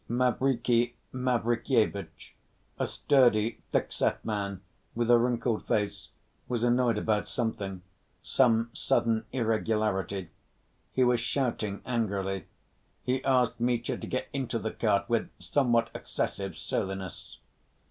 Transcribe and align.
Mavriky 0.09 0.95
Mavrikyevitch, 1.13 2.33
a 2.79 2.87
sturdy, 2.87 3.61
thick‐set 3.71 4.17
man 4.25 4.61
with 4.95 5.11
a 5.11 5.17
wrinkled 5.19 5.67
face, 5.67 6.09
was 6.47 6.63
annoyed 6.63 6.97
about 6.97 7.27
something, 7.27 7.83
some 8.23 8.71
sudden 8.73 9.25
irregularity. 9.31 10.31
He 10.91 11.03
was 11.03 11.19
shouting 11.19 11.83
angrily. 11.85 12.45
He 13.03 13.23
asked 13.23 13.59
Mitya 13.59 13.97
to 13.99 14.07
get 14.07 14.27
into 14.33 14.57
the 14.57 14.71
cart 14.71 15.07
with 15.07 15.29
somewhat 15.37 15.91
excessive 15.93 16.57
surliness. 16.57 17.37